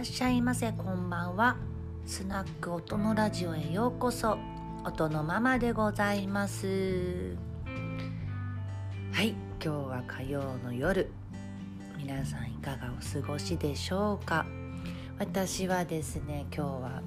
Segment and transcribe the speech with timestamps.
[0.00, 1.58] らっしゃいませこんばんは。
[2.06, 4.38] スナック音のラジオへようこそ。
[4.82, 7.36] 音のママでございます。
[9.12, 11.10] はい今日は火曜の夜。
[11.98, 14.46] 皆さんいかがお過ごしでしょうか？
[15.18, 17.02] 私はですね今日は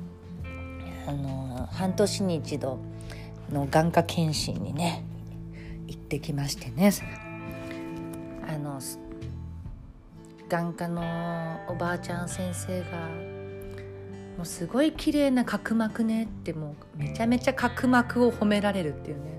[1.08, 2.78] あの半年に一度
[3.52, 5.04] の眼科検診にね
[5.88, 6.92] 行ってきましてね。
[8.48, 8.80] あの
[10.54, 13.08] 眼科のおばあちゃん先生が
[14.38, 19.34] 「もうすごい綺麗な角膜ね」ってもうめちゃめちゃ角膜を褒められるっていうね。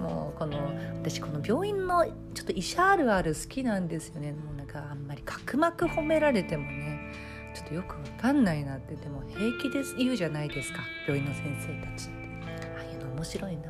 [0.00, 0.56] もうこの
[0.94, 4.32] 私この病院のちょっと医者あるある好きなんですよね。
[4.32, 7.12] もうなんかあんまり角膜褒められてもね
[7.54, 8.94] ちょっとよくわかんないなって。
[8.94, 10.80] でも平気です言うじゃないですか。
[11.06, 12.66] 病院の先生たちって。
[12.78, 13.68] ああいうの面白いなと、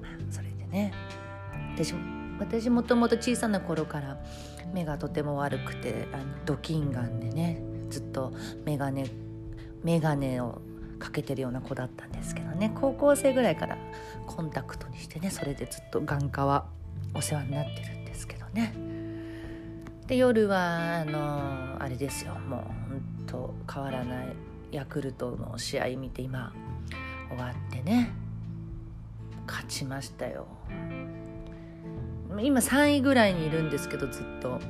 [0.00, 0.94] まあ、それでね。
[1.74, 4.18] 私も私もともと小さな頃から
[4.72, 8.32] 目がとても悪くてあのドキンガンでねずっと
[8.64, 9.10] 眼鏡
[9.82, 10.60] 眼鏡を
[10.98, 12.72] かけてるような子だったんですけどね。
[12.74, 13.78] 高校生ぐらいから
[14.26, 16.66] コンタクトにしてねそれでずっと眼科は
[17.14, 18.74] お世話になってるんですけどね。
[20.06, 22.34] で夜はあのあれですよ。
[22.34, 24.36] もうほんと変わらない
[24.72, 26.52] ヤクルトの試合見て今
[27.28, 28.12] 終わってね。
[29.46, 30.46] 勝ちましたよ。
[32.40, 34.60] 今3位ぐらいにいるんですけどずっと。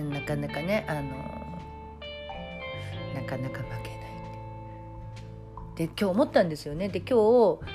[0.00, 1.00] なかなかねあの
[3.14, 3.82] なかなか負けない
[5.76, 6.88] で今日思ったんですよね。
[6.88, 7.12] で今日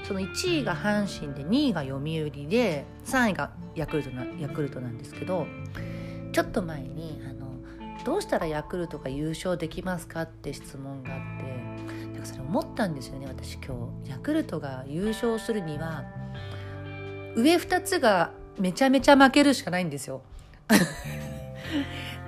[0.07, 5.45] その1位が阪神で2位が読売で3位がヤクルトなヤクルトなんですけど
[6.31, 7.47] ちょっと前にあの
[8.05, 14.09] 「どうしたらヤクルトが優勝できますか?」って質問があってなんかそれ思ったんですよね私今日。
[14.11, 16.05] ヤクルトが優勝するには
[17.35, 20.21] 上2つがめちゃめちゃ負けるしかないんですよ。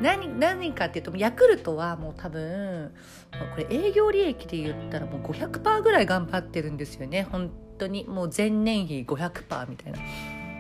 [0.01, 2.93] 何何かっていうとヤクルトはもう多分
[3.31, 7.27] これ営業利益で言ったらもう500%ぐらい頑張ってるんですよね。
[7.29, 9.99] 本当にもう前年比500%みたいな。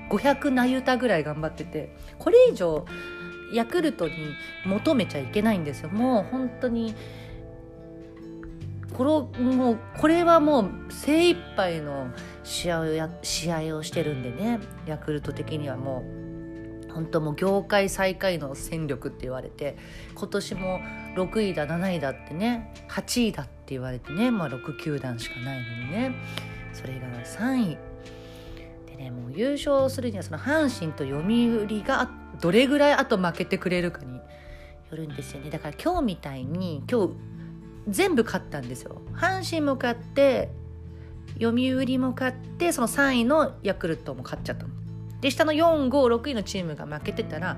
[0.09, 1.95] 500なゆたぐらい頑張ってて。
[2.17, 2.85] これ以上
[3.53, 4.13] ヤクルトに
[4.65, 5.89] 求めちゃいけないんですよ。
[5.89, 6.93] もう本当に
[8.99, 12.11] これもうこれはもう精一杯の
[12.43, 14.59] 試合をや試合をしてるんでね。
[14.85, 16.03] ヤクルト的にはも
[16.89, 19.77] う本当もう業界最下位の戦力って言われて
[20.15, 20.81] 今年も
[21.15, 26.15] 6位だ7位だってね8位だって言われてね、まあ、6球団しかないのにね。
[26.73, 27.77] それが3位。
[28.85, 32.11] でねもう優勝するにはその阪神と読売が
[32.41, 34.21] どれぐらいあと負けてくれるかによ
[34.91, 35.49] るんですよね。
[35.49, 37.38] だから今日みたいに今日
[37.89, 39.01] 全部勝ったんですよ。
[39.13, 40.49] 阪神も勝って
[41.39, 44.69] 読売も勝ってその3位のヤクルトも勝っちゃったの。
[45.21, 47.55] で下の456位のチームが負けてたら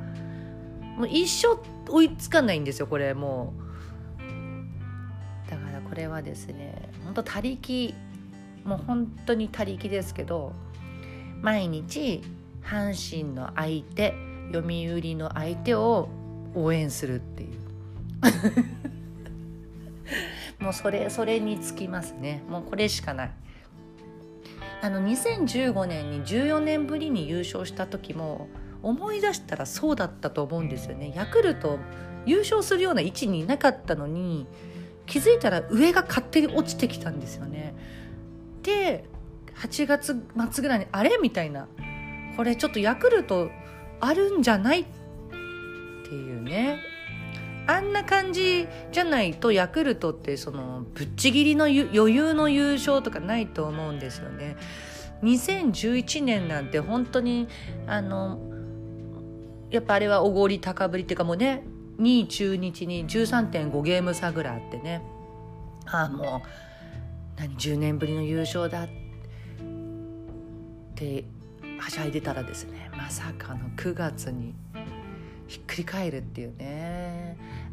[0.98, 1.60] もう一生
[1.90, 3.54] 追いつかないんですよこれも
[5.48, 5.50] う。
[5.50, 7.94] だからこれはですね本当他力
[8.64, 10.54] もう本当に他力ですけど
[11.42, 12.22] 毎日
[12.64, 14.14] 阪神の相手
[14.54, 16.10] 読売の相手を
[16.54, 17.50] 応援するっていう。
[20.62, 22.44] もうそれそれにつきますね。
[22.48, 23.32] もうこれしかない。
[24.82, 28.48] あの2015年に14年ぶりに優勝した時も
[28.82, 31.14] 思い出したらそうだったと思うんですよね。
[31.16, 31.78] ヤクルト
[32.26, 34.48] 優勝するような位置にいなかったのに
[35.06, 37.76] 気づいたら上が勝手に落ちてきたんですよね。
[38.64, 39.06] で
[39.56, 41.18] 8月末ぐらいにあれ？
[41.22, 41.68] みたいな。
[42.38, 43.50] これちょっとヤクルト
[44.00, 44.82] あるんじゃない？
[44.82, 44.86] っ
[46.08, 46.80] ていうね。
[47.68, 54.58] あんな感じじゃないとヤクルトってそのぶっちぎりの余裕の優勝とかないと思うんですよね。
[55.24, 57.48] 2011年なんて本当に
[57.88, 58.40] あの
[59.70, 61.64] やっぱあれはおごり高ぶりっていうかもうね
[62.00, 65.04] 2位中日に13.5ゲーム差ぐらいあってね
[65.86, 68.88] ああもう何10年ぶりの優勝だっ
[70.96, 71.26] て
[71.78, 74.56] はしゃいでたらですねまさかの9月に
[75.48, 76.81] ひっくり返るっていうね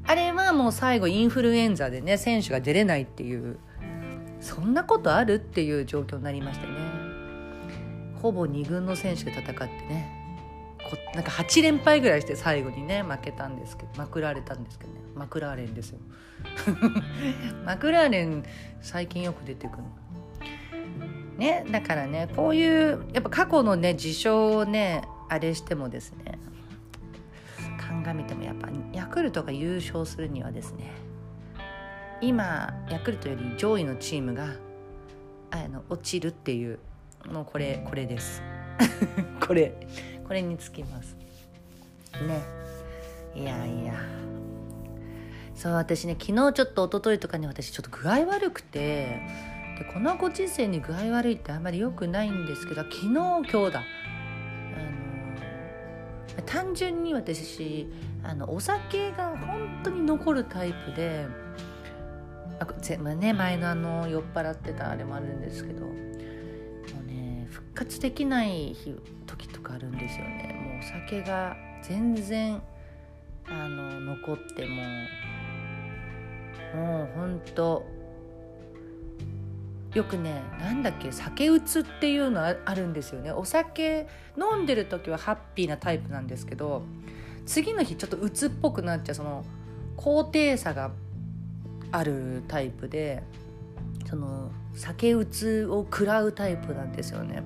[0.09, 3.59] あれはもう最後インフルエンザでね選手が出れないっていう
[4.41, 6.73] そんなことあるっていう状況になりましてね。
[8.23, 10.11] ほぼ2軍の選手で戦ってね
[10.79, 14.99] こなんか8連敗ぐらいして最後にね負けたんですけどまくられたんですけどね。
[15.15, 15.99] マクラーレンですよ。
[17.67, 18.45] マクラーレン
[18.81, 19.83] 最近よく出てくる
[21.37, 26.39] ねだからねこういうやっぱ過去のね事象をねあれしてもですね
[28.03, 30.93] 鑑みてもやっぱヤクルトが優勝するにはですね
[32.21, 34.49] 今ヤクルトより上位のチームが
[35.51, 36.79] あの落ちるっていう
[37.27, 38.43] もうこれこれです。
[39.47, 39.75] これ
[40.27, 41.17] これにつきます。
[42.27, 42.43] ね。
[43.35, 43.95] いやいや。
[45.55, 49.21] そう私ね昨日ちょっと一昨日とかに私ちょっと具合悪くて
[49.79, 53.83] でこのご時世に具合悪いってあんまり良くないんですけど昨日今日だ。
[56.47, 57.89] 単純に私
[58.23, 61.27] あのお酒が本当に残るタイプで
[62.61, 68.97] あ、ね、前のあの酔っ払ってたあれもあるんですけどもうね復活できない日
[69.27, 70.55] 時とかあるんですよね。
[70.65, 72.61] もうお酒が全然
[73.47, 74.83] あの残っても
[76.75, 77.87] もうほんと
[79.99, 83.33] よくねなんだっけ酒うつっていうのあるんですよね。
[83.33, 84.07] お酒
[84.37, 86.83] 飲んでる時はハッピーなタイプなんですけど
[87.47, 89.45] 次の日ちょっとうつっぽくなっちゃうその
[89.97, 90.93] 高低差が
[91.91, 93.25] あるタイプで
[94.09, 97.43] その酒うつを食らうタイプなんですよね。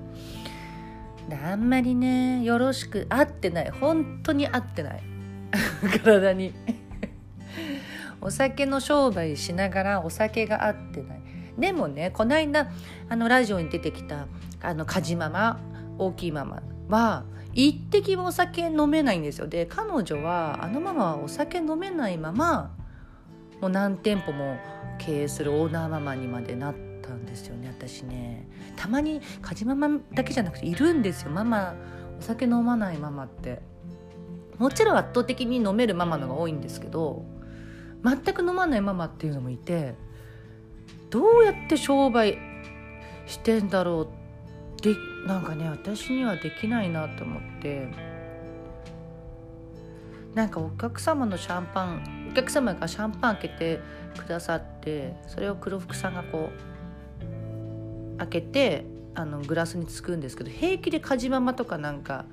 [1.31, 3.71] あんまりねよろしく合ってない。
[3.71, 5.03] 本当に合ってない。
[6.03, 6.53] 体に。
[8.21, 11.32] お酒の商売しながらお酒が合ってない。
[11.57, 12.71] でもねこの間
[13.09, 14.27] あのラジオに出てきた
[14.61, 15.59] あのカジママ
[15.97, 19.47] 大きいママは一滴もお酒飲めないんですよ。
[19.47, 22.75] で彼女はあのママはお酒飲めないまま
[23.61, 24.57] もう何店舗も
[24.97, 28.47] 経営するオーナーママにまでなったんですよね私ね。
[28.75, 31.31] たまに家事ママだけじゃなくているんですよ。
[31.31, 31.75] ママ
[32.17, 33.61] お酒飲まないママって。
[34.57, 37.25] もちろん圧倒的に飲めるママのが多いんですけど
[38.03, 39.95] 全く飲まないママっていうのもいて
[41.13, 42.39] どうやって商売
[43.27, 44.05] してんだろう
[44.79, 44.95] って
[45.27, 47.87] なんかね私にはできないなと思って
[50.33, 53.79] なんかお客様のシャンパンお客様がシャンパン開けて
[54.17, 56.49] くださってそれを黒服さんがこ
[58.15, 62.25] う開けてあのグラスにつくんですけど平気でカジママとかなんか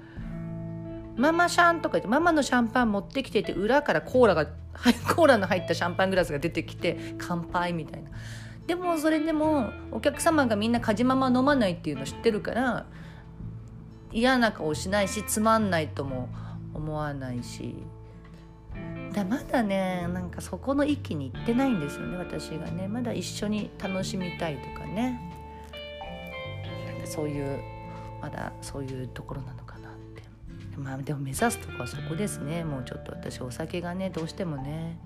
[1.18, 4.46] 「ママシャン」とか言ってママのシャンパン持ってきてて裏からコーラが
[5.14, 8.08] コーラの入ったシャンパングラスが出てきて乾杯みたいな。
[8.70, 12.86] でもそれでもお客様がみんなカジママ飲まないっていうの知ってるから
[14.12, 16.28] 嫌な顔しないしつまんないとも
[16.72, 17.74] 思わないし。
[19.12, 22.86] だまだねなんかそこの域に行ってないんですよね私がね。
[22.86, 25.20] まだ一緒に楽しみたいとかね。
[27.00, 27.58] かそういう
[28.22, 30.22] まだそういうところなのかなって。
[30.78, 32.62] まあでも目指すとこはそこですね。
[32.62, 34.96] もうちょっと私お酒がねどうしてもね。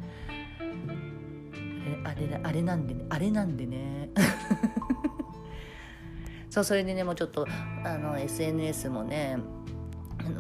[2.05, 4.11] あれあれなんでねあれなんでね。
[6.51, 7.47] そうそれでねもうちょっと
[7.85, 9.39] あの SNS もね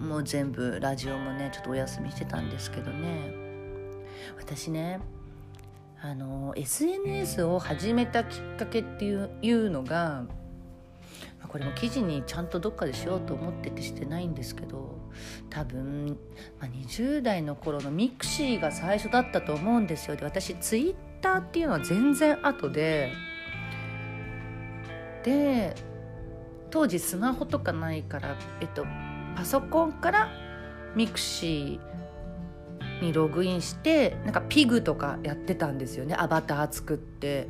[0.00, 3.34] もう全部ラジオもねちょっとお休みしてたんですけどね。
[4.38, 5.00] 私ね
[6.00, 10.24] あの SNS を始めたきっかけっていういうのが
[11.48, 14.98] これも記事にちゃんとどっかでしようと思っててしてないんですけど
[15.50, 16.18] 多分、
[16.60, 20.16] まあ、20代の頃の mixi が最初だったと思うんですよ。
[20.16, 20.94] で私ツイッ
[21.24, 23.10] ターっていうのは全然後で
[25.24, 25.74] で
[26.70, 28.84] 当時スマホとかないから、えっと、
[29.36, 30.28] パソコンから
[30.94, 36.14] mixi にログインしてなんかピグとかやってたんですよね。
[36.18, 37.48] アバター作って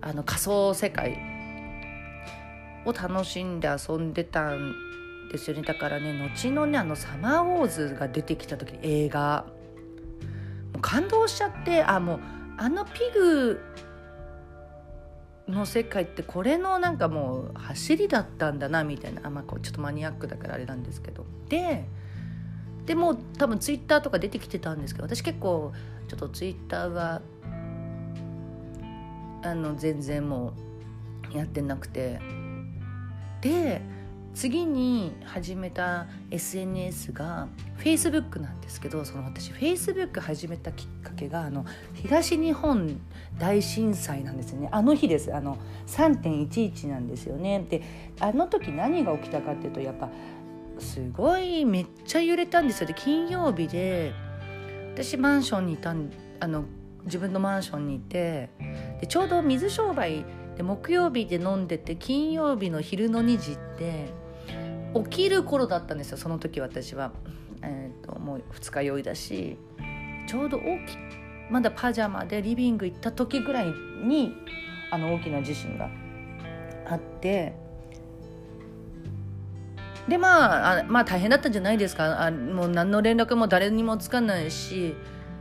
[0.00, 1.18] あの仮想世界
[2.84, 4.72] を楽しんで遊んでたん
[5.32, 5.62] ですよね。
[5.62, 9.46] だからね後のねあの「サマーウォーズ」が出てきた時映画。
[10.72, 12.20] もう感動しちゃってあもう
[12.58, 13.60] あのピグ
[15.48, 21.24] の世界ってこれのなんかもう走りだったんだなみたいなあまあこうちょっとマニアックだからあれなんですけど。
[21.48, 21.84] で
[22.84, 25.72] でも多分ツイッターとか出てきてたんですけど私結構
[26.08, 27.20] ちょっとツイッターは
[29.42, 30.54] あの全然も
[31.34, 32.20] うやってなくて。
[33.40, 33.80] で
[34.38, 43.00] 次に始めた SNS が Facebook なんですけどその私 Facebook 始めたきっかけがあの東日本
[43.36, 44.68] 大震災なんですよね。
[44.70, 45.34] あの日です。
[45.34, 47.66] あの3.11なんですよね。
[47.68, 47.82] で
[48.20, 50.08] あの時何が起きたかっていうとやっぱ
[50.78, 52.86] すごいめっちゃ揺れたんですよ。
[52.86, 54.12] で金曜日で
[54.94, 56.64] 私マンションにいたんあの
[57.06, 58.50] 自分のマンションにいて
[59.00, 60.24] でちょうど水商売
[60.56, 64.16] で木曜日で飲んでて金曜日の昼の2時って
[64.94, 67.12] 起きる頃だったんですよその時私は、
[67.62, 69.56] えーと、もう二日酔いだし
[70.26, 70.96] ちょうど大き
[71.50, 73.72] まだパジャマでリビング行った時ぐらい
[74.04, 74.34] に
[74.90, 75.90] あの大きな地震が
[76.86, 77.54] あって
[80.08, 82.24] でまああまあ大変だったんじゃないですか。
[82.24, 84.94] あもう何の連絡も誰にもつかないし。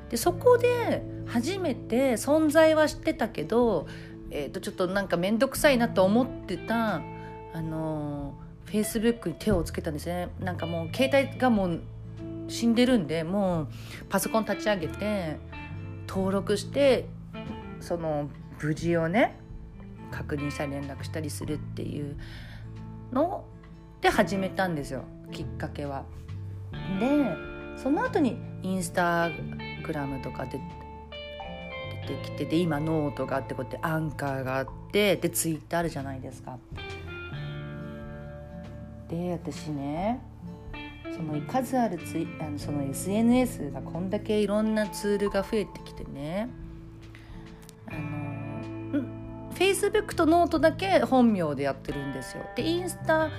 [0.10, 3.88] でそこで初めて存在は知ってたけど、
[4.32, 7.01] えー、とちょっとなんか面倒くさいなと思ってた
[7.54, 8.34] あの
[8.67, 11.81] フェイスブックに手をつけたんですねなんかもう携帯がもう
[12.47, 13.67] 死んでるんでもう
[14.09, 15.38] パソコン立ち上げて
[16.07, 17.05] 登録して
[17.79, 18.29] その
[18.62, 19.38] 無事をね
[20.12, 22.17] 確認したり連絡したりするっていう
[23.12, 23.45] の
[24.01, 26.05] で始めたんですよきっかけは。
[27.00, 27.07] で
[27.77, 29.29] その後にインスタ
[29.86, 30.59] グラムとかで
[32.07, 36.57] 出てきてで今ノートがあってこうやってアンカーがあってでツイッターあるじゃないですか。
[39.09, 40.21] で私ね
[41.15, 46.49] その数あるツイあのその SNS がこんだけいろんなツールが増えてきてね
[47.87, 49.01] あの
[49.57, 52.43] フェイスブックとノートだけ本名でやってるんですよ。
[52.55, 53.31] でインスタ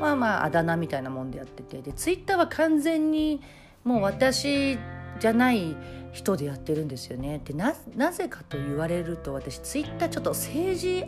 [0.00, 3.40] はまああだ名みたいなもんでやっててでツイッターは完全に
[3.84, 4.76] もう私
[5.20, 5.76] じゃない
[6.12, 7.40] 人でやってるんですよね。
[7.44, 11.04] でなぜかと言われると私ツイッターちょっと政治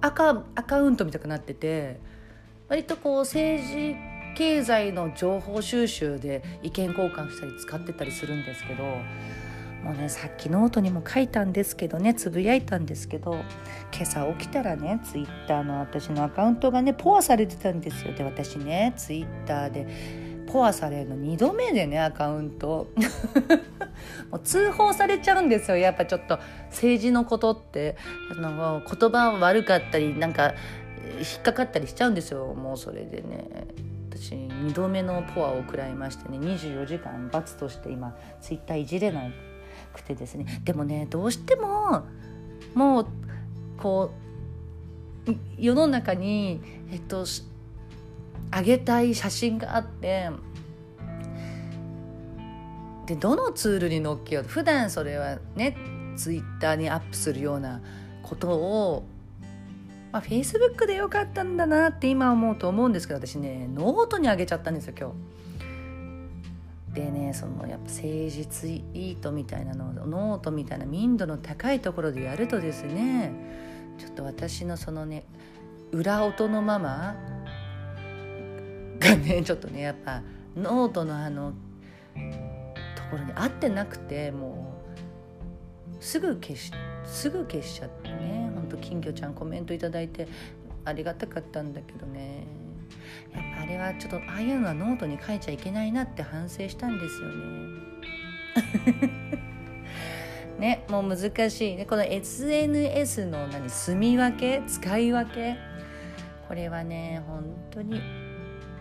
[0.00, 1.98] アカアカウントみたくなってて
[2.72, 3.96] 割とこう政治
[4.34, 13.44] 経済の情報収集で意見交換したり使ってたりするんですけどもうねさっきノートにも書いたんですけどねつぶやいたんですけど
[13.92, 18.14] 今朝起きたらねツイッターの私のアカウントがねポアされてたんですよ。
[18.14, 19.86] で私ねツイッターで
[20.50, 22.88] ポアされるの2度目でねアカウント。
[24.30, 25.76] もう通報されちゃうんですよ。
[25.76, 26.38] やっぱちょっと
[26.70, 27.96] 政治のことって。
[28.30, 30.54] あの言葉悪かったりなんか
[31.18, 33.66] 引っかかったりしちゃうんですよもうそれでね。
[34.10, 39.22] 私2度目のポアを食らいましてね24時間罰として今ツイッターいじれな
[39.94, 40.60] くてですね。
[40.64, 42.04] でもねどうしても
[42.74, 43.06] もう
[43.78, 44.10] こ
[45.26, 47.24] う世の中にえっと
[48.54, 50.30] 上げたい写真があって
[53.06, 55.76] でどのツールに載っけよう普段それはね
[56.16, 57.80] ツイッターにアップするような
[58.22, 59.04] ことを
[60.12, 65.14] まあ、Facebook でよかったんだなって今思うと思うんですけど私ねノートにあげちゃったんですよ今日。
[66.92, 73.32] でねそのやっぱ誠実イートみたいなのノートみたいな民度の高いところでやるとですね
[73.96, 75.24] ちょっと私のそのね
[75.90, 77.16] 裏音のママ
[78.98, 80.22] がねちょっとねやっぱ
[80.54, 81.52] ノートのあの
[82.94, 84.74] ところに合ってなくても
[85.98, 86.72] うすぐ消し
[87.06, 88.41] すぐ消しちゃってね
[88.72, 90.26] と金魚ちゃんコメント頂いて
[90.84, 92.46] ありがたかったんだけどね。
[93.32, 97.82] やっぱあれはちょっとああいうのはノートに書いちゃいけないなって反省したんですよね。
[100.58, 101.86] ねもう難しいね。
[101.86, 104.62] この SNS の何住み分け？
[104.66, 105.56] 使い分け？
[106.48, 108.00] これはね本当に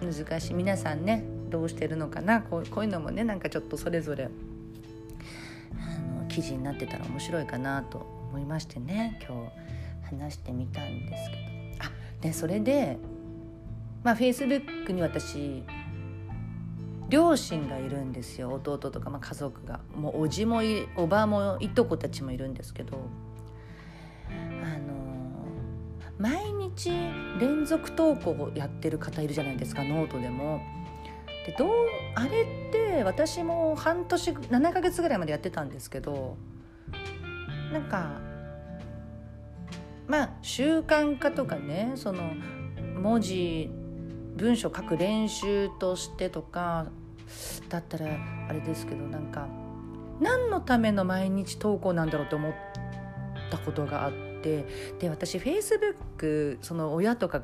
[0.02, 0.54] 難しい。
[0.54, 2.42] 皆さんねどうしてるのかな？
[2.42, 4.30] こうこういうのもねなんかちょっとそれぞれあ
[6.22, 9.71] の記事になってたら面白いかなと思いましてね今日。
[10.20, 11.86] 話してみたんですけど。
[11.86, 11.92] あ
[12.22, 12.98] でそれで
[14.04, 15.64] まあフェイスブックに私
[17.10, 18.54] 両親がいるんですよ。
[18.54, 19.82] 弟とか、まあ、家族が。
[19.96, 22.98] もうおじもいおばもいとこたちもいるんですけど。
[24.64, 25.02] あの
[26.18, 26.92] 毎日
[27.40, 30.62] 連続投稿をやってる方いるじゃないですかノートでも。
[31.46, 31.70] でどう
[32.16, 36.38] あれって私も半年7ヶ月ぐらいまでやってたんですけど
[37.74, 38.20] なんか
[40.12, 42.34] まあ習慣化とかねその
[43.00, 43.72] 文字
[44.36, 46.88] 文章書く練習としてとか
[47.70, 48.08] だったら
[48.50, 49.48] あれですけどなんか
[50.20, 52.54] 何のための毎日投稿なんだろうと思っ
[53.50, 54.12] たことがあっ
[54.44, 54.66] て
[55.00, 57.42] で私フェイスブックその親とか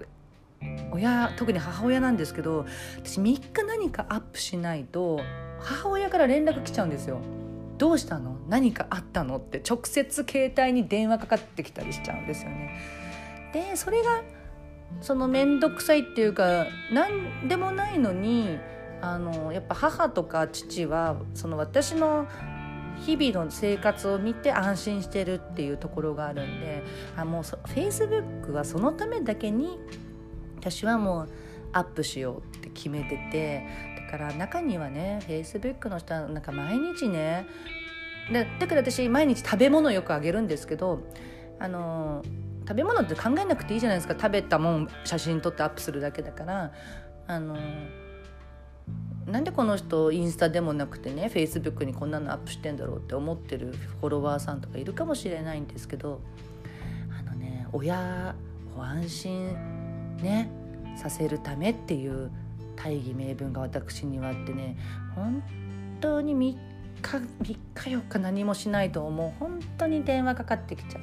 [0.92, 2.66] 親特に母親なんですけど
[2.98, 5.22] 私3日何かアップしないと
[5.62, 7.22] 母親から連絡来ちゃうんですよ。
[7.78, 8.38] どうしたの？
[8.50, 9.38] 何かあったの？
[9.38, 12.80] って直接携帯に電話かかってきたりしちゃうんですよね。
[13.54, 14.24] でそれが
[15.02, 18.58] その面倒くさいっていうか何でもないのに
[19.02, 22.28] あのやっぱ母とか父はその私の
[23.06, 26.84] 日々の生活を見て安心してるっていうところがあるんで
[27.16, 29.78] あもうフェイスブックはそのためだけに
[30.58, 31.30] 私はもう
[31.74, 33.68] アップしようって決めてて
[34.08, 37.46] から中にはねフェイスブックの人はなんか毎日ね
[38.32, 41.04] でだから私毎日食べ物よくあげるんですけど
[41.60, 42.24] あの
[42.68, 44.14] 食べ物って考えなくていいじゃないですか。
[44.14, 46.74] 食べたもん写真撮ってアップするだけだから。
[47.28, 47.58] あの
[49.26, 56.22] なんでこの人インスタでもなくてねフェイスブックにこんなのアップしてんだろうって思ってるフォロワーさんとかいるかもしれないんですけど
[57.20, 58.36] あのね親
[58.78, 60.50] を安心ね
[60.96, 62.32] させるためっていう
[62.78, 64.78] 大義名分が私にはあってね
[65.16, 65.44] 本
[66.00, 66.58] 当に3日
[67.02, 71.02] 3日4日何もしないともう本当に電話かかってきちゃう。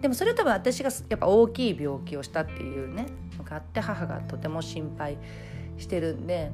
[0.00, 3.06] でもそれとは私がやっぱ大きい病気をしたっていうね
[3.36, 5.18] のがあって母がとても心配
[5.76, 6.50] してるんで。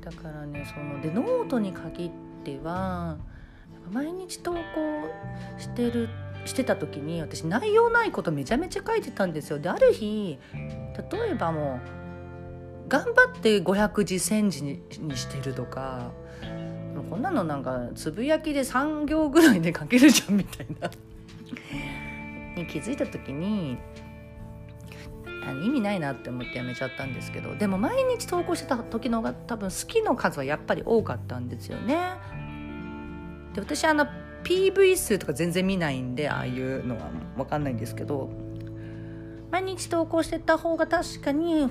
[0.00, 2.10] だからねそのでノートに限っ
[2.42, 3.18] ては
[3.92, 4.58] 毎日投稿
[5.58, 6.08] してる
[6.46, 9.58] してた時に私内容ないことめちゃめちゃ書いてたんですよ。
[9.58, 11.97] である日例えばもう
[12.88, 16.10] 頑張って500字1000字にしてるとか
[17.08, 20.90] こんなのなんかつぶやきで3行ぐらいで書けるじゃんみたいな
[22.56, 23.78] に気づいた時に
[25.46, 31.96] あ意味ないなって思ってやめちゃったんですけどでも毎日投稿してた時の方が多分好きの数はやっぱり多かったんですよね。
[33.54, 34.06] で私あの
[34.44, 38.30] PV 数とか全然見ないんでああいうのは分かんないんですけど
[39.50, 41.68] 毎日投稿してた方が確かに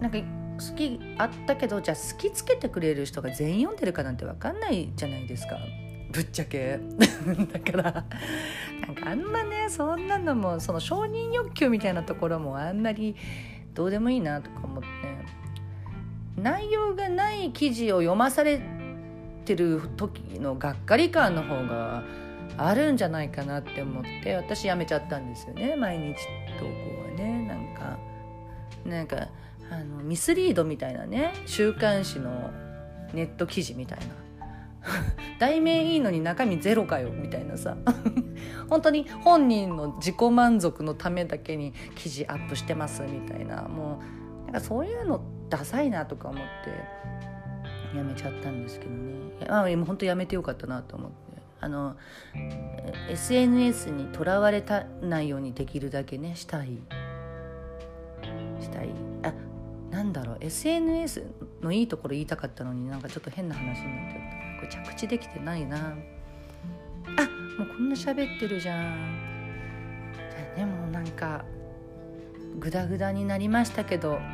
[0.00, 5.58] なんか好きあったけどじゃあ好きつけてくれる人が全員読んでるかなんて分かんないじゃないですか。
[6.10, 6.80] ぶっちゃけ。
[7.52, 7.82] だから
[8.86, 13.14] なんかあんまねそんなのもその承認欲求みたいなところもあんまり
[13.74, 14.88] どうでもいいなとか思って。
[16.42, 18.60] 内容がない記事を読まされ
[19.44, 22.04] てる時のがっかり感の方が
[22.56, 26.14] あるんじゃないかなって思って私やめちゃったんですよね毎日
[26.58, 26.70] 投稿
[27.10, 27.46] はね。
[27.46, 27.98] なんか
[28.84, 29.28] なんか
[29.70, 32.50] あのミスリードみたいなね週刊誌の
[33.12, 34.06] ネット記事みたいな。
[35.38, 37.76] 題名いいのに中身ゼロかよみたいなさ。
[38.68, 43.62] 本当に本人の自己満足のためだけに記事アップしてますみたいな。
[43.62, 44.00] も
[44.42, 46.42] うなんかそういうのダサいなとか思っ
[47.92, 49.46] てやめちゃったんですけどね。
[49.48, 51.28] あもう本当やめてよかったなと思って。
[51.60, 51.96] あの
[53.10, 56.78] SNS にとらわれたないようにできるだけねしたい。
[58.60, 59.07] したい。
[59.90, 61.24] なんだろう SNS
[61.62, 64.76] のいいところ言いたかったのになんかちょっと変な話になっちゃった。
[64.76, 65.76] これ着地できてないな。
[65.78, 67.22] あ
[67.58, 69.28] もうこんな喋ってるじゃん。
[70.56, 71.44] でもなんか
[72.58, 74.18] グダグダになりましたけど。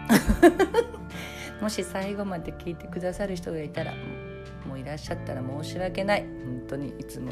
[1.61, 3.95] もし最後まで聞いてくださる人がいたら
[4.67, 6.23] もういらっしゃったら申し訳ない。
[6.23, 7.31] 本当にいつも。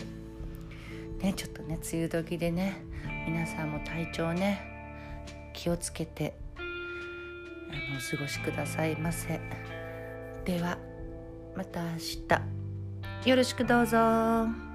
[1.23, 2.85] ねちょっとね梅雨時でね
[3.27, 4.61] 皆さんも体調ね
[5.55, 6.35] 気をつけて
[7.72, 9.40] あのお過ごしくださいませ
[10.44, 10.78] では
[11.56, 11.98] また明
[13.22, 14.71] 日よろしくどうぞ。